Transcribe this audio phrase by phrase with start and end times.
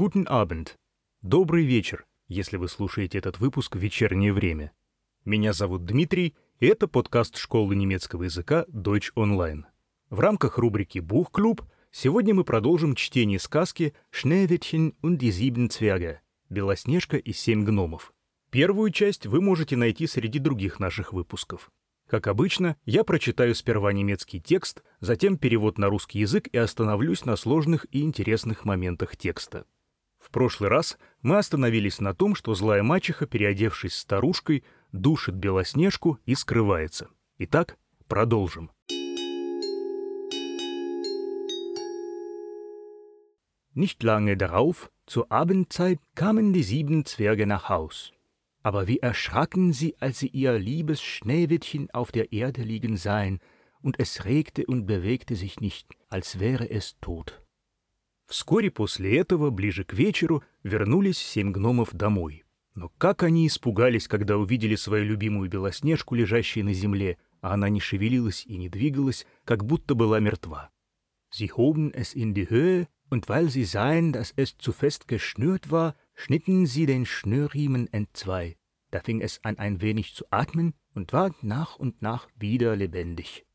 [0.00, 0.76] Guten Abend.
[1.22, 4.70] Добрый вечер, если вы слушаете этот выпуск в вечернее время.
[5.24, 9.64] Меня зовут Дмитрий, и это подкаст школы немецкого языка Deutsch Online.
[10.08, 16.18] В рамках рубрики «Бухклуб» сегодня мы продолжим чтение сказки «Schneewittchen und die sieben Zwerge»
[16.48, 18.12] «Белоснежка и семь гномов».
[18.50, 21.72] Первую часть вы можете найти среди других наших выпусков.
[22.06, 27.34] Как обычно, я прочитаю сперва немецкий текст, затем перевод на русский язык и остановлюсь на
[27.34, 29.66] сложных и интересных моментах текста.
[30.27, 36.35] В прошлый раз мы остановились на том, что злая мачеха, переодевшись старушкой, душит Белоснежку и
[36.35, 37.09] скрывается.
[37.37, 38.71] Итак, продолжим.
[43.75, 48.13] Nicht lange darauf, zur Abendzeit, kamen die sieben Zwerge nach Haus.
[48.63, 53.39] aber wie erschraken sie, als sie ihr liebes Schneewittchen auf der Erde liegen sahen,
[53.81, 57.43] und es regte und bewegte sich nicht, als wäre es tot.
[58.28, 62.44] Вскоре после этого, ближе к вечеру, вернулись семь гномов домой.
[62.74, 67.80] Но как они испугались, когда увидели свою любимую Белоснежку, лежащей на земле, а она не
[67.80, 70.70] шевелилась и не двигалась, как будто была мертва.
[71.30, 75.70] Sie hoben es in die Höhe, und weil sie sahen, dass es zu fest geschnürt
[75.70, 78.56] war, schnitten sie den Schnürriemen entzwei.
[78.90, 83.46] Da fing es an ein wenig zu atmen und war nach und nach wieder lebendig.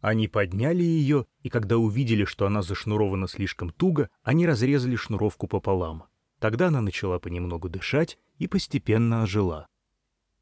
[0.00, 6.04] Они подняли ее, и когда увидели, что она зашнурована слишком туго, они разрезали шнуровку пополам.
[6.38, 9.66] Тогда она начала понемногу дышать и постепенно ожила.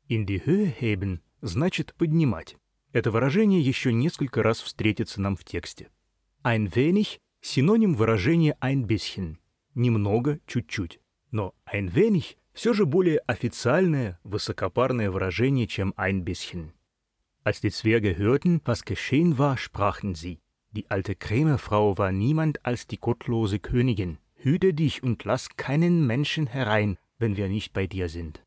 [0.09, 2.57] «In die Höhe heben» значит «поднимать».
[2.93, 5.91] Это выражение еще несколько раз встретится нам в тексте.
[6.45, 9.37] «Ein wenig»— синоним выражения «ein bisschen»—
[9.75, 11.01] «немного», «чуть-чуть».
[11.31, 16.73] Но «ein wenig» все же более официальное, высокопарное выражение, чем ein bisschen.
[17.46, 20.40] Als die Zwerge hörten, was geschehen war, sprachen sie.
[20.72, 24.20] Die alte Krämerfrau war niemand als die gottlose Königin.
[24.36, 28.44] Hüte dich und lass keinen Menschen herein, wenn wir nicht bei dir sind.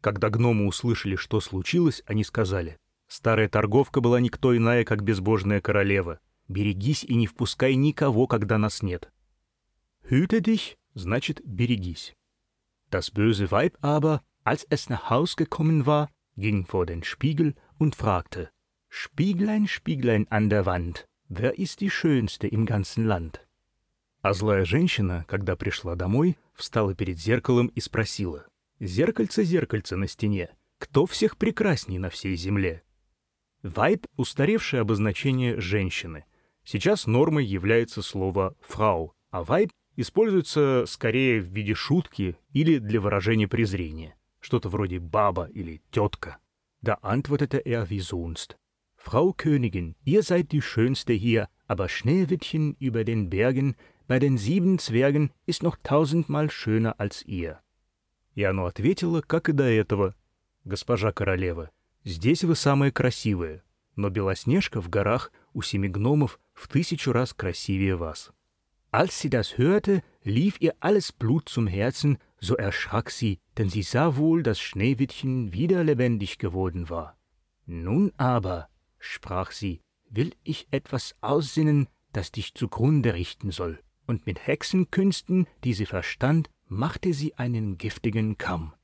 [0.00, 6.20] Когда гномы услышали, что случилось, они сказали, «Старая торговка была никто иная, как безбожная королева.
[6.48, 9.12] Берегись и не впускай никого, когда нас нет».
[10.02, 12.14] «Hüte dich» значит «берегись».
[12.90, 17.95] Das böse Weib aber, als es nach Haus gekommen war, ging vor den Spiegel und
[17.95, 18.49] fragte
[18.89, 23.41] Spieglein, Spieglein an der Wand, wer ist die Schönste im ganzen Land?
[24.21, 28.47] А злая женщина, когда пришла домой, встала перед зеркалом и спросила
[28.79, 30.49] «Зеркальце, зеркальце на стене,
[30.79, 32.83] кто всех прекрасней на всей земле?»
[33.61, 36.25] Вайб— устаревшее обозначение женщины.
[36.63, 43.47] Сейчас нормой является слово «фрау», а вайб используется скорее в виде шутки или для выражения
[43.47, 46.39] презрения, что-то вроде «баба» или «тетка».
[46.84, 48.56] Da antwortete er wie sonst.
[48.96, 53.76] Frau Königin, ihr seid die Schönste hier, aber Schneewittchen über den Bergen
[54.06, 57.60] bei den sieben Zwergen ist noch tausendmal schöner als ihr.
[58.34, 60.14] И оно ответило, как и до этого.
[60.64, 61.70] «Госпожа королева,
[62.04, 63.62] здесь вы самая красивая,
[63.96, 68.32] но Белоснежка в горах у семи гномов в тысячу раз красивее вас».
[68.90, 73.82] Als sie das hörte, lief ihr alles Blut zum Herzen, so erschrak sie, denn sie
[73.82, 77.18] sah wohl, dass Schneewittchen wieder lebendig geworden war.
[77.66, 78.68] Nun aber,
[78.98, 83.80] sprach sie, will ich etwas aussinnen, das dich zugrunde richten soll.
[84.06, 88.74] Und mit Hexenkünsten, die sie verstand, machte sie einen giftigen Kamm.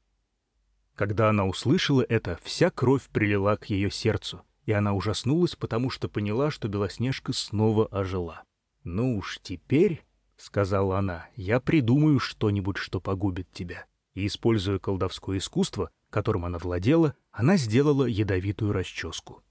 [0.95, 6.09] Когда она услышала это, вся кровь прилила к ее сердцу, и она ужаснулась, потому что
[6.09, 8.45] поняла, что Белоснежка снова ожила.
[8.83, 10.10] «Ну уж теперь, —
[10.42, 13.86] сказала она,— я придумаю что-нибудь, что погубит тебя».
[14.14, 19.42] И, используя колдовское искусство, которым она владела, она сделала ядовитую расческу.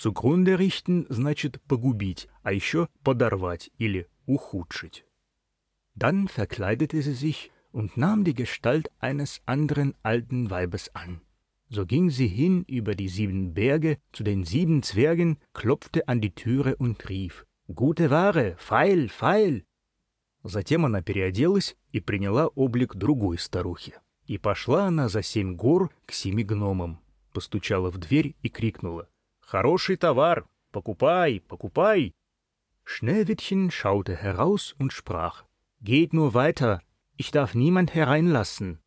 [0.00, 5.04] «Zugrunde richten» значит «погубить», а еще «подорвать» или «ухудшить».
[5.94, 11.20] Dann verkleidete sie sich und nahm die Gestalt eines anderen alten Weibes an.
[11.68, 16.34] So ging sie hin über die sieben Berge zu den sieben Zwergen, klopfte an die
[16.34, 18.56] Türe und rief «Gute Ware!
[18.58, 19.08] Файль!
[19.08, 19.64] Файль!»
[20.44, 23.94] Затем она переоделась и приняла облик другой старухи.
[24.26, 27.00] И пошла она за семь гор к семи гномам,
[27.32, 29.08] постучала в дверь и крикнула
[29.40, 30.46] «Хороший товар!
[30.70, 31.40] Покупай!
[31.40, 32.14] Покупай!»
[32.84, 35.44] Schneewittchen schaute heraus und sprach
[35.80, 36.82] Geht nur weiter,
[37.16, 38.80] ich darf niemand hereinlassen.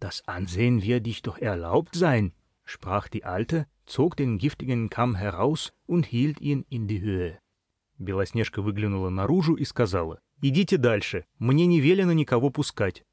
[0.00, 2.32] Das Ansehen wird dich doch erlaubt sein,
[2.64, 7.38] sprach die Alte, zog den giftigen Kamm heraus und hielt ihn in die Höhe.
[7.98, 13.04] Белоснежка выглянула наружу и сказала, «Идите дальше, мне не велено никого пускать».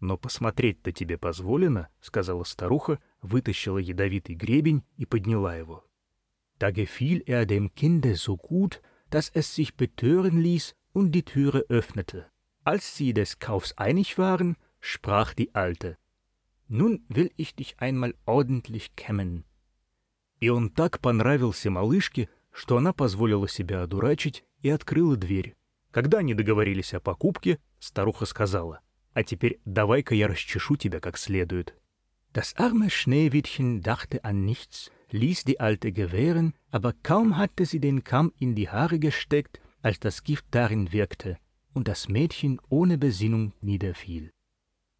[0.00, 5.84] «Но посмотреть-то тебе позволено»,— сказала старуха, вытащила ядовитый гребень и подняла его.
[6.58, 11.64] Da gefiel er dem Kinde so gut, dass es sich betören ließ und die Türe
[11.68, 12.26] öffnete.
[12.64, 15.98] Als sie des Kaufs einig waren, sprach die Alte,
[16.68, 19.44] «Nun will ich dich einmal ordentlich kämmen».
[20.40, 25.54] И он так понравился малышке, что она позволила себя одурачить и открыла дверь.
[25.92, 28.80] Когда они договорились о покупке, старуха сказала,
[29.12, 31.74] «А теперь давай-ка я расчешу тебя как следует».
[32.32, 38.02] Das arme Schneewittchen dachte an nichts, ließ die Alte gewähren, aber kaum hatte sie den
[38.02, 41.36] Kamm in die Haare gesteckt, als das Gift darin wirkte,
[41.74, 44.32] und das Mädchen ohne Besinnung niederfiel.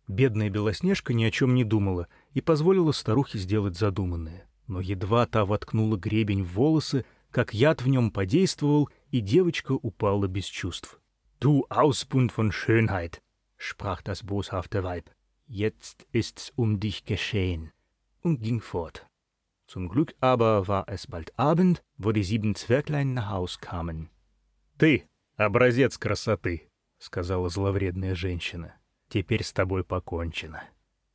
[0.08, 4.46] Бедная Белоснежка ни о чем не думала и позволила старухе сделать задуманное.
[4.66, 10.28] Но едва та воткнула гребень в волосы, как яд в нем подействовал, и девочка упала
[10.28, 11.00] без чувств.
[11.40, 13.20] «Du Ausbund von Schönheit!»
[13.56, 15.10] sprach das boshafte Weib.
[15.46, 17.72] Jetzt ist's um dich geschehen,
[18.22, 19.06] und ging fort.
[19.66, 24.10] Zum Glück aber war es bald Abend, wo die sieben Zwerglein nach Haus kamen.
[24.78, 25.04] «Ты,
[25.36, 26.68] образец красоты!»—
[26.98, 28.74] сказала зловредная женщина.
[29.08, 30.62] «Теперь с тобой покончено».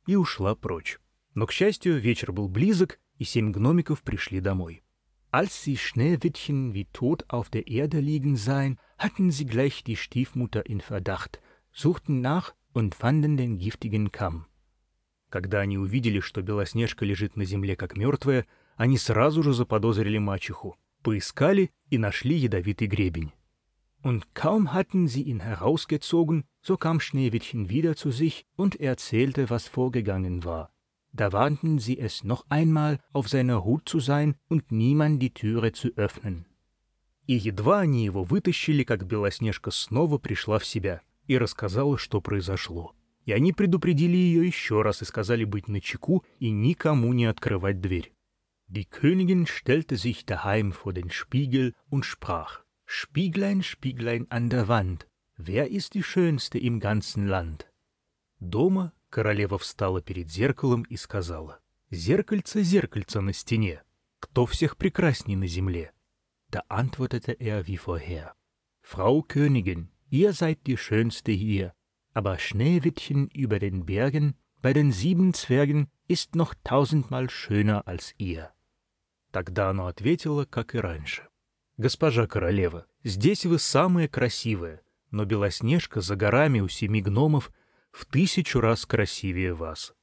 [0.06, 0.98] И ушла прочь.
[1.34, 4.82] Но, к счастью, вечер был близок, и семь гномиков пришли домой.
[5.31, 10.65] Als sie Schneewittchen wie tot auf der Erde liegen sahen, hatten sie gleich die Stiefmutter
[10.67, 11.41] in Verdacht,
[11.71, 14.45] suchten nach und fanden den giftigen Kamm.
[15.31, 20.77] Когда они увидели, что Белоснежка лежит на земле как мертвая, они сразу же заподозрили мачеху,
[21.01, 23.31] поискали и нашли ядовитый гребень.
[24.03, 29.67] Und kaum hatten sie ihn herausgezogen, so kam Schneewittchen wieder zu sich und erzählte, was
[29.67, 30.71] vorgegangen war.
[31.17, 35.71] Da warnten sie es noch einmal, auf seiner Hut zu sein und niemand die Türe
[35.71, 36.45] zu öffnen.
[37.25, 42.93] И едва они его вытащили, как Белоснежка снова пришла в себя и рассказала, что произошло.
[43.25, 48.11] И они предупредили ее еще раз и сказали быть начеку и никому не открывать дверь.
[48.67, 55.07] Die Königin stellte sich daheim vor den Spiegel und sprach, Spieglein, Spieglein an der Wand,
[55.37, 57.71] wer ist die Schönste im ganzen Land?
[58.39, 61.60] Дома королева встала перед зеркалом и сказала,
[61.90, 63.82] «Зеркальце, зеркальце на стене,
[64.20, 65.92] кто всех прекрасней на земле?»
[66.50, 68.32] Da antwortete er wie vorher,
[68.80, 71.74] Frau Königin, ihr seid die Schönste hier,
[72.14, 78.50] aber Schneewittchen über den Bergen, bei den sieben Зверgen, ist noch tausendmal schöner als ihr.
[79.30, 81.28] Тогда оно ответило, как и раньше.
[81.76, 87.52] «Госпожа королева, здесь вы самая красивая, но Белоснежка за горами у семи гномов
[87.98, 89.94] в тысячу раз красивее вас».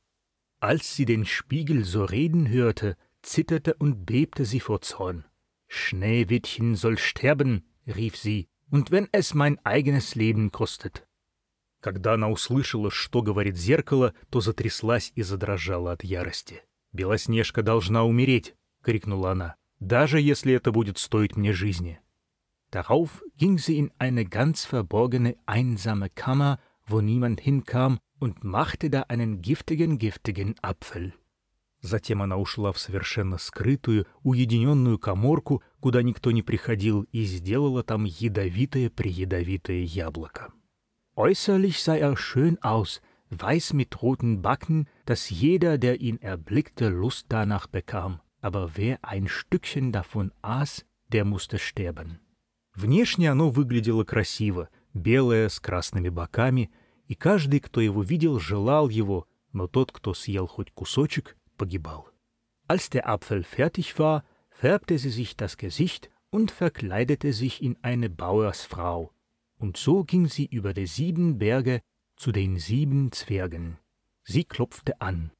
[0.59, 5.25] Als sie den Spiegel so reden hörte, zitterte und bebte sie vor Zorn.
[5.67, 11.07] Schneewittchen soll sterben, rief sie, und wenn es mein eigenes Leben kostet.
[11.81, 16.63] Когда она услышала, что говорит зеркало, то затряслась и задрожала от ярости.
[16.93, 19.55] «Белоснежка должна умереть!»— крикнула она.
[19.79, 21.99] «Даже если это будет стоить мне жизни!»
[22.71, 29.02] Darauf ging sie in eine ganz verborgene, einsame Kammer, wo niemand hinkam, und machte da
[29.02, 31.14] einen giftigen, giftigen Apfel.
[31.80, 38.04] Затем она ушла в совершенно скрытую, уединенную коморку, куда никто не приходил, и сделала там
[38.04, 40.52] ядовитое-приядовитое яблоко.
[41.16, 43.00] Äußerlich sah er schön aus,
[43.30, 48.20] weiß mit roten Backen, dass jeder, der ihn erblickte, Lust danach bekam.
[48.40, 52.20] Aber wer ein Stückchen davon aß, der musste sterben.
[52.74, 56.71] Внешне оно выглядело красиво, белое, с красными боками,
[57.07, 62.05] и каждый, кто его видел, желал его, но тот, кто съел хоть кусочек, pogibal.
[62.67, 68.09] Als der Apfel fertig war, färbte sie sich das Gesicht und verkleidete sich in eine
[68.09, 69.11] Bauersfrau,
[69.59, 71.81] und so ging sie über die sieben Berge
[72.15, 73.77] zu den sieben Zwergen.
[74.23, 75.31] Sie klopfte an.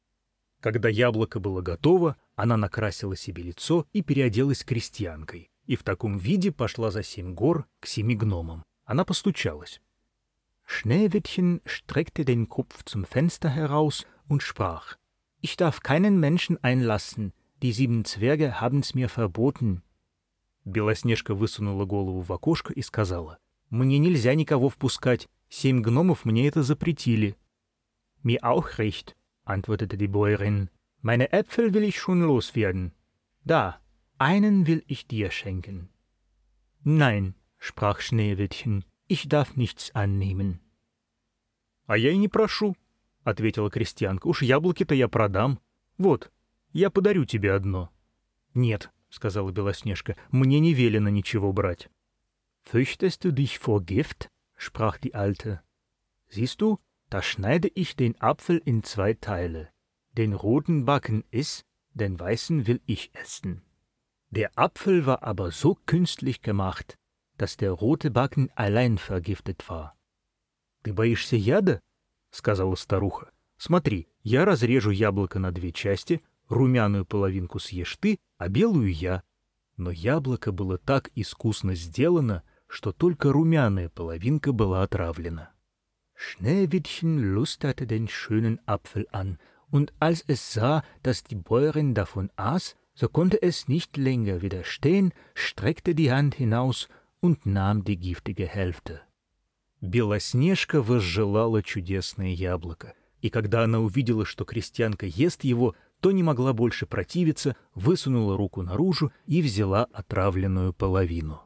[0.62, 6.52] Когда яблоко было готово, она накрасила себе лицо и переоделась крестьянкой, и в таком виде
[6.52, 8.64] пошла за семь гор к семи гномам.
[8.85, 9.81] Она постучалась.
[10.65, 14.97] Schneewittchen streckte den Kopf zum Fenster heraus und sprach
[15.41, 17.33] Ich darf keinen Menschen einlassen.
[17.63, 19.83] Die sieben Zwerge haben's mir verboten.
[20.65, 23.39] Белоснежка высунула голову в окошко и сказала,
[23.71, 25.29] «Мне нельзя никого впускать.
[25.49, 27.37] Семь гномов мне это запретили».
[28.23, 30.71] «Mir auch recht», antwortete die Bäuerin.
[31.03, 32.93] «Meine Äpfel will ich schon loswerden.
[33.45, 33.81] Da,
[34.19, 35.89] einen will ich dir schenken».
[36.85, 37.35] «Nein»,
[37.65, 40.61] sprach Schneewittchen, «ich darf nichts annehmen».
[41.87, 44.29] «А я и не прошу», — ответила крестьянка.
[44.29, 45.61] «Уж яблоки-то я продам.
[45.99, 46.31] Вот,
[46.73, 47.91] я подарю тебе одно».
[48.55, 51.89] «Нет», — сказала Белоснежка, — «мне не велено ничего брать».
[52.63, 54.29] «Fürchtest du dich vor Gift?»
[54.61, 55.63] sprach die Alte.
[56.29, 59.71] «Siehst du, da schneide ich den Apfel in zwei Teile.
[60.13, 63.63] Den roten Backen iss, den weißen will ich essen».
[64.31, 66.99] Der Apfel war aber so künstlich gemacht,
[67.38, 69.96] dass der rote Backen allein vergiftet war.
[70.84, 71.82] «Ты боишься яда?»—
[72.32, 73.32] сказала старуха.
[73.58, 79.24] «Смотри, я разрежу яблоко на две части, румяную половинку съешь ты, а белую я».
[79.78, 85.52] Но яблоко было так искусно сделано, что только румяная половинка была отравлена.
[86.16, 89.38] Schneewittchen lusterte den schönen Apfel an,
[89.70, 95.14] und als es sah, dass die Bäuerin davon aß, so konnte es nicht länger widerstehen,
[95.34, 96.88] streckte die Hand hinaus
[97.22, 99.02] und nahm die giftige Hälfte.
[99.82, 106.54] Белоснежка возжелала чудесное яблоко, и когда она увидела, что крестьянка ест его, то не могла
[106.54, 111.42] больше противиться, высунула руку наружу и взяла отравленную половину.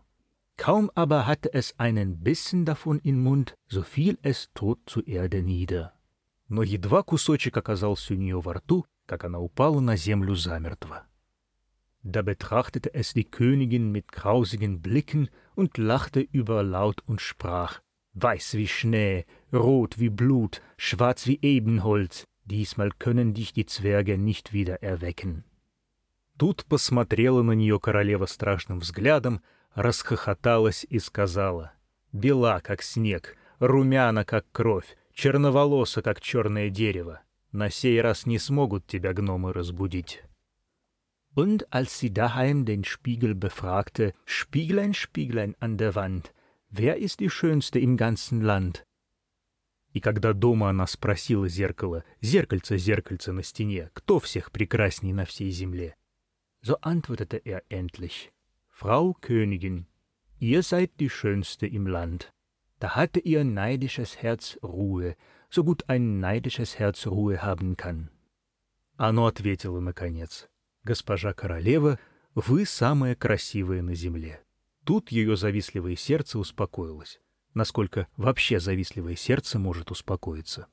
[0.57, 5.41] Kaum aber hatte es einen Bissen davon im Mund, so fiel es tot zur Erde
[5.41, 5.93] nieder.
[6.49, 11.05] Но едва кусочек оказался у нее во рту, как она упала на землю замертво.
[12.02, 17.80] Da betrachtete es die Königin mit grausigen Blicken und lachte überlaut und sprach,
[18.12, 24.52] Weiß wie Schnee, rot wie Blut, schwarz wie Ebenholz, diesmal können dich die Zwerge nicht
[24.52, 25.44] wieder erwecken.
[26.36, 29.40] Тут посмотрела на нее королева страшным взглядом,
[29.74, 31.72] расхохоталась и сказала,
[32.12, 37.20] «Бела, как снег, румяна, как кровь, черноволоса, как черное дерево.
[37.52, 40.22] На сей раз не смогут тебя гномы разбудить».
[41.38, 46.32] Und als sie daheim den Spiegel befragte, Spieglein, Spieglein an der Wand,
[46.70, 48.86] wer ist die Schönste im ganzen Land?
[49.92, 55.50] И когда дома она спросила зеркало, зеркальце, зеркальце на стене, кто всех прекрасней на всей
[55.50, 55.94] земле,
[56.62, 58.32] so antwortete er endlich,
[58.70, 59.86] Frau Königin,
[60.40, 62.32] ihr seid die Schönste im Land.
[62.80, 65.14] Da hatte ihr neidisches Herz Ruhe,
[65.48, 68.10] so gut ein neidisches Herz Ruhe haben kann.
[68.96, 70.48] Оно ответило, наконец,
[70.89, 71.99] «Госпожа королева,
[72.33, 74.41] вы самая красивая на земле».
[74.85, 77.19] Тут ее завистливое сердце успокоилось,
[77.53, 80.65] насколько вообще завистливое сердце может успокоиться.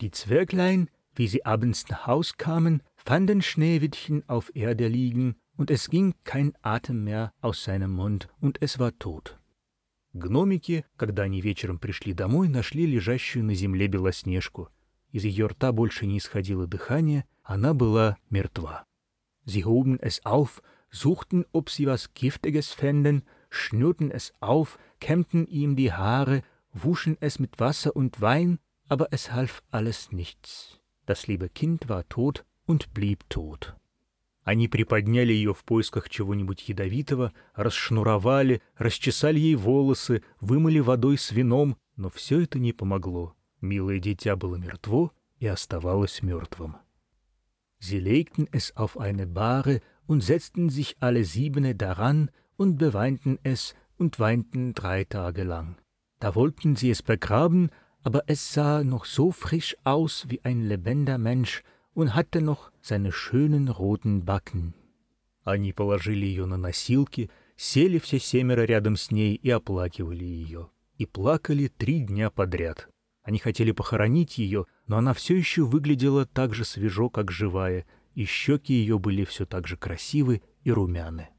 [0.00, 5.88] Die Zwerglein, wie sie abends nach Haus kamen, fanden Schneewittchen auf Erde liegen und es
[5.88, 9.38] ging kein Atem mehr aus seinem Mund, und es war tot.
[10.12, 14.70] Гномики, когда они вечером пришли домой, нашли лежащую на земле Белоснежку.
[15.12, 18.86] Из ее рта больше не исходило дыхание, она была мертва.
[19.45, 20.61] Sie hoben es auf,
[20.91, 27.39] suchten, ob sie was Giftiges fänden, schnürten es auf, kämmten ihm die Haare, wuschen es
[27.39, 30.79] mit Wasser und Wein, aber es half alles nichts.
[31.05, 33.75] Das liebe Kind war tot und blieb tot.
[34.43, 41.77] Они приподняли ее в поисках чего-нибудь ядовитого, расшнуровали, расчесали ей волосы, вымыли водой с вином,
[41.97, 43.35] но все это не помогло.
[43.61, 46.77] Милое дитя было мертво и оставалось мертвым.
[47.83, 53.75] Sie legten es auf eine Bahre und setzten sich alle siebene daran und beweinten es
[53.97, 55.77] und weinten drei Tage lang.
[56.19, 57.69] Da wollten sie es begraben,
[58.03, 61.63] aber es sah noch so frisch aus wie ein lebender Mensch,
[61.93, 64.73] und hatte noch seine schönen roten Backen.
[65.43, 70.69] Они положили ее на носилки, сели все семеро рядом с ней и оплакивали ее.
[70.97, 72.89] И плакали три дня подряд.
[73.23, 77.85] Они хотели похоронить ее, но она все еще выглядела так же свежо, как живая,
[78.15, 81.29] и щеки ее были все так же красивы и румяны.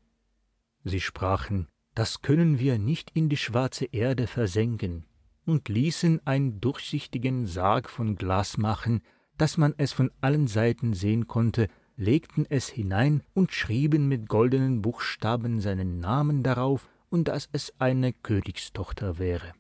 [0.85, 5.05] Sie sprachen, das können wir nicht in die schwarze Erde versenken,
[5.45, 9.03] und ließen einen durchsichtigen Sarg von Glas machen,
[9.37, 14.81] dass man es von allen Seiten sehen konnte, legten es hinein und schrieben mit goldenen
[14.81, 19.53] Buchstaben seinen Namen darauf und dass es eine Königstochter wäre.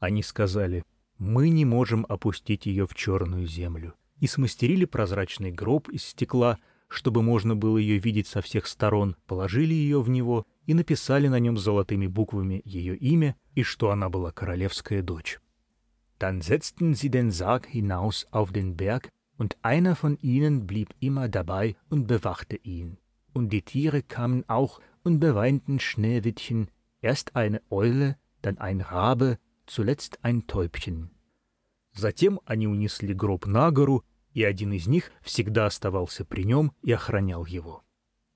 [0.00, 0.82] Они сказали,
[1.19, 6.57] мы не можем опустить ее в черную землю, и смастерили прозрачный гроб из стекла,
[6.87, 11.39] чтобы можно было ее видеть со всех сторон, положили ее в него и написали на
[11.39, 15.39] нем золотыми буквами ее имя и что она была королевская дочь.
[16.17, 21.29] Dann setzten sie den Sarg hinaus auf den Berg und einer von ihnen blieb immer
[21.29, 22.97] dabei und bewachte ihn.
[23.33, 26.69] Und die Tiere kamen auch und beweinten Schneewittchen,
[27.01, 29.37] erst eine Eule, dann ein Rabe,
[29.69, 31.11] zuletzt ein Täubchen.
[31.93, 36.91] Затем они унесли гроб на гору, и один из них всегда оставался при нем и
[36.91, 37.83] охранял его.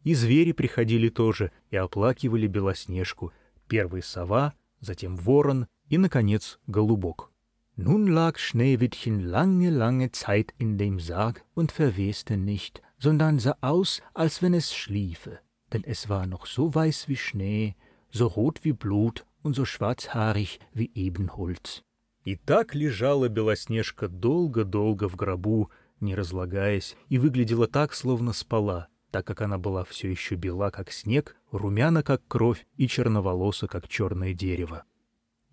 [0.04, 3.32] И звери приходили тоже и оплакивали Белоснежку,
[3.68, 7.32] первый сова, затем ворон и, наконец, голубок.
[7.76, 14.04] Nun lag Schneewittchen lange, lange Zeit in dem Sarg und verweste nicht, sondern sah aus,
[14.14, 15.40] als wenn es schliefe,
[15.72, 17.76] denn es war noch so weiß wie Schnee,
[18.12, 21.83] so rot wie Blut und so schwarzhaarig wie Ebenholz.
[22.25, 25.71] И так лежала Белоснежка долго-долго в гробу,
[26.01, 30.93] не разлагаясь, и выглядела так, словно спала, так как она была все еще бела, как
[30.93, 34.85] снег, румяна, как кровь, и черноволоса, как черное дерево.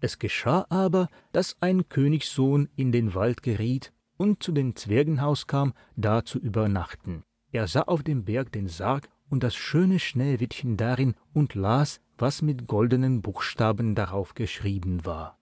[0.01, 5.73] Es geschah aber, dass ein Königssohn in den Wald geriet und zu dem Zwergenhaus kam,
[5.95, 7.23] da zu übernachten.
[7.51, 12.42] Er sah auf dem Berg den Sarg und das schöne Schneewittchen darin und las, was
[12.42, 15.38] mit goldenen Buchstaben darauf geschrieben war.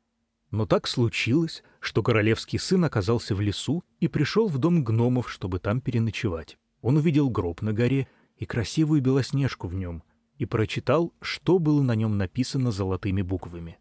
[0.51, 5.59] Но так случилось, что королевский сын оказался в лесу и пришел в дом гномов, чтобы
[5.59, 6.57] там переночевать.
[6.81, 10.03] Он увидел гроб на горе и красивую белоснежку в нем,
[10.39, 13.79] и прочитал, что было на нем написано золотыми буквами.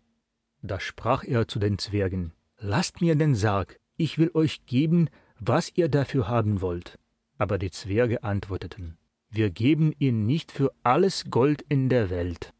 [0.61, 5.71] Da sprach er zu den Zwergen, Lasst mir den Sarg, ich will euch geben, was
[5.75, 6.97] ihr dafür haben wollt.
[7.37, 8.97] Aber die Zwerge antworteten,
[9.29, 12.53] Wir geben ihn nicht für alles Gold in der Welt.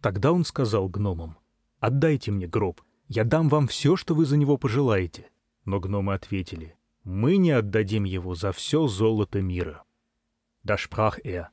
[0.00, 1.36] Тогда он сказал гномам,
[1.78, 5.30] «Отдайте мне гроб, я дам вам все, что вы за него пожелаете».
[5.66, 9.84] Но гномы ответили, «Мы не отдадим его за все золото мира».
[10.64, 11.48] Da sprach er,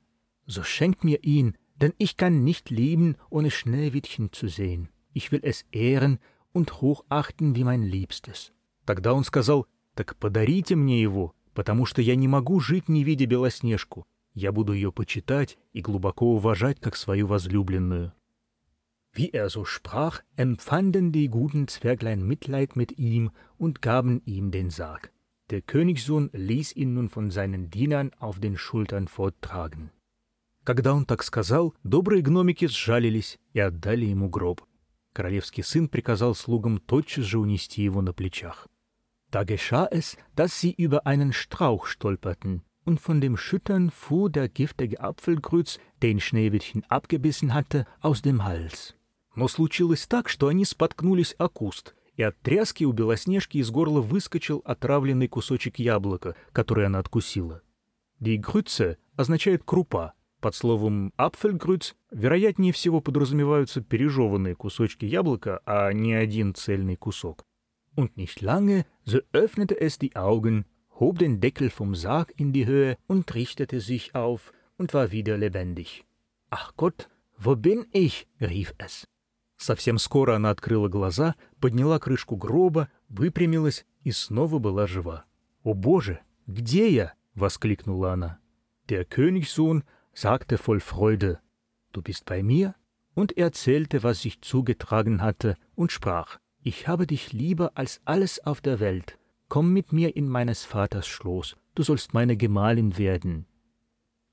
[0.45, 4.89] «So schenkt mir ihn, denn ich kann nicht lieben, ohne Schneewittchen zu sehen.
[5.13, 6.19] Ich will es ehren
[6.53, 8.51] und hochachten wie mein Liebstes».
[8.85, 13.25] Тогда он сказал, «Так подарите мне его, потому что я не могу жить, не видя
[13.25, 14.05] Белоснежку.
[14.33, 18.13] Я буду ее почитать и глубоко уважать, как свою возлюбленную».
[19.14, 24.70] Wie er so sprach, empfanden die guten Zwerglein Mitleid mit ihm und gaben ihm den
[24.70, 25.12] Sarg.
[25.50, 29.90] Der Königssohn ließ ihn nun von seinen Dienern auf den Schultern forttragen.
[30.64, 34.62] Когда он так сказал, добрые гномики сжалились и отдали ему гроб.
[35.12, 38.68] Королевский сын приказал слугам тотчас же унести его на плечах.
[39.30, 44.48] Da geschah es, dass sie über einen Strauch stolperten, und von dem Schüttern fuhr der
[44.48, 48.94] giftige Apfelgrütz, den Schneewittchen abgebissen hatte, aus dem Hals.
[49.37, 54.01] Но случилось так, что они споткнулись о куст, и от тряски у Белоснежки из горла
[54.01, 57.61] выскочил отравленный кусочек яблока, который она откусила.
[58.19, 60.13] Die Grütze означает «крупа».
[60.41, 67.45] Под словом «апфельгрюц» вероятнее всего подразумеваются пережеванные кусочки яблока, а не один цельный кусок.
[67.95, 70.65] Und nicht lange, so öffnete es die Augen,
[70.99, 75.37] hob den Deckel vom Sarg in die Höhe und richtete sich auf und war wieder
[75.37, 76.05] lebendig.
[76.49, 78.27] Ach Gott, wo bin ich?
[78.41, 79.07] rief es.
[79.57, 85.25] Совсем скоро она открыла глаза, подняла крышку гроба, выпрямилась и снова была жива.
[85.63, 88.39] «О Боже, где я?»— воскликнула она.
[88.89, 91.39] Der Königssohn sagte voll Freude,
[91.91, 92.75] Du bist bei mir?
[93.15, 98.61] Und erzählte, was sich zugetragen hatte, und sprach, Ich habe dich lieber als alles auf
[98.61, 99.17] der Welt.
[99.49, 103.47] Komm mit mir in meines Vaters Schloss, du sollst meine Gemahlin werden.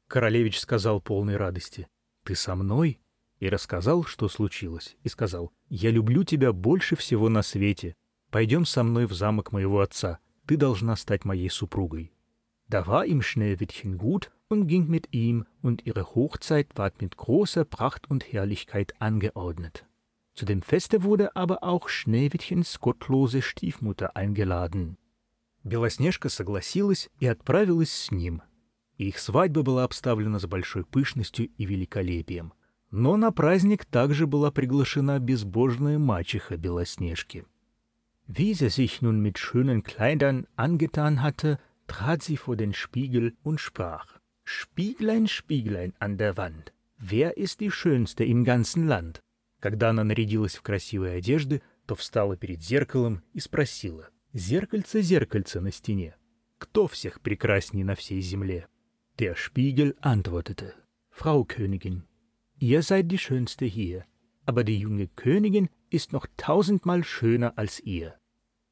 [0.08, 1.88] Королевич сказал полной радости,
[2.24, 3.00] Ты со мной?
[3.44, 7.94] И рассказал, что случилось, и сказал, «Я люблю тебя больше всего на свете.
[8.30, 10.18] Пойдем со мной в замок моего отца.
[10.46, 12.10] Ты должна стать моей супругой».
[12.70, 17.66] Da war ihm Schneewittchen gut und ging mit ihm, und ihre Hochzeit ward mit großer
[17.66, 19.84] Pracht und Herrlichkeit angeordnet.
[20.32, 24.96] Zu dem Feste wurde aber auch Schneewittchens gottlose Stiefmutter eingeladen.
[25.64, 28.40] Белоснежка согласилась и отправилась с ним.
[28.96, 32.54] Их свадьба была обставлена с большой пышностью и великолепием—
[32.96, 37.44] но на праздник также была приглашена безбожная мачеха Белоснежки.
[38.28, 43.58] Wie sie sich nun mit schönen Kleidern angetan hatte, trat sie vor den Spiegel und
[43.60, 49.20] sprach «Spieglein, Spieglein an der Wand, wer ist die Schönste im ganzen Land?»
[49.58, 55.72] Когда она нарядилась в красивые одежды, то встала перед зеркалом и спросила «Зеркальце, зеркальце на
[55.72, 56.14] стене,
[56.58, 58.68] кто всех прекрасней на всей земле?»
[59.18, 60.74] Der Spiegel antwortete
[61.10, 62.02] «Frau Königin,
[62.63, 64.05] Ihr seid die Schönste hier,
[64.45, 68.19] aber die junge Königin ist noch tausendmal schöner als ihr.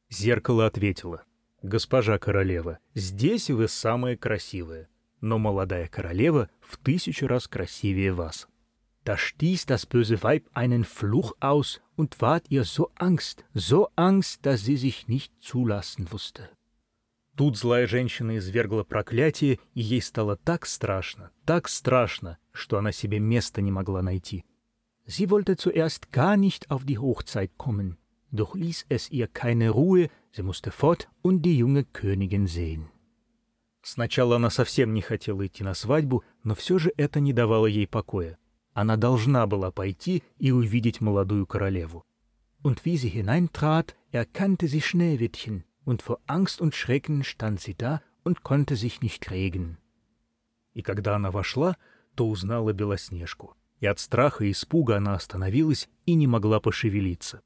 [0.10, 1.24] Зеркало ответило,
[1.62, 4.90] «Госпожа королева, здесь вы самая красивая,
[5.22, 8.48] но молодая королева в тысячу раз красивее вас».
[9.04, 14.46] Da stieß das böse Weib einen Fluch aus und ward ihr so Angst, so Angst,
[14.46, 16.50] dass sie sich nicht zulassen wusste.
[17.38, 23.20] Тут злая женщина извергла проклятие, и ей стало так страшно, так страшно, что она себе
[23.20, 24.44] места не могла найти.
[25.06, 27.98] Sie wollte zuerst gar nicht auf die Hochzeit kommen,
[28.32, 32.84] doch ließ es ihr keine Ruhe, sie musste fort und die junge Königin sehen.
[33.82, 37.88] Сначала она совсем не хотела идти на свадьбу, но все же это не давало ей
[37.88, 38.38] покоя.
[38.74, 42.04] Она должна была пойти и увидеть молодую королеву.
[42.64, 48.02] Und wie sie hineintrat, erkannte sie Schneewittchen, und vor Angst und Schrecken stand sie da
[48.26, 49.78] und konnte sich nicht regen.
[50.74, 51.78] И когда она вошла,
[52.15, 57.43] то узнала Белоснежку, и от страха и испуга она остановилась и не могла пошевелиться.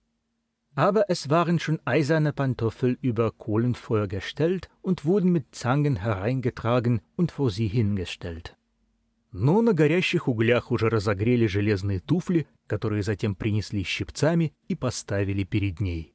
[0.75, 7.33] Aber es waren schon eiserne Pantoffel über Kohlenfeuer gestellt und wurden mit Zangen hereingetragen und
[7.33, 8.57] vor sie hingestellt.
[9.33, 15.81] Но на горящих углях уже разогрели железные туфли, которые затем принесли щипцами и поставили перед
[15.81, 16.13] ней.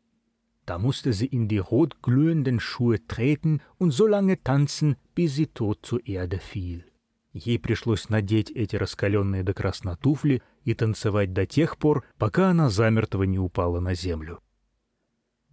[0.68, 5.48] Da musste sie in die rot glühenden Schuhe treten und so lange tanzen, bis sie
[5.48, 6.86] tot zur Erde fiel.
[7.34, 12.70] Ей пришлось надеть эти раскаленные до красна туфли и танцевать до тех пор, пока она
[12.70, 14.42] замертво не упала на землю.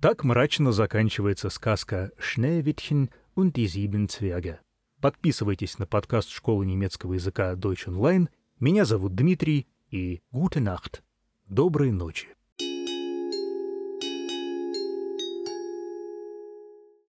[0.00, 4.58] Так мрачно заканчивается сказка «Schneewittchen und die sieben Zwerge».
[5.00, 8.28] Подписывайтесь на подкаст школы немецкого языка Deutsch Online.
[8.58, 11.00] Меня зовут Дмитрий и Gute Nacht.
[11.46, 12.38] Доброй ночи.